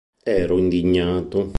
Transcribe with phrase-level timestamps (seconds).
[0.25, 1.49] Ero indignato.